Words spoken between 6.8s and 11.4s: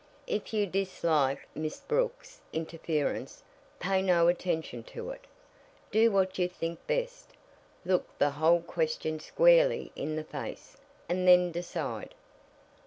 best. Look the whole question squarely in the face, and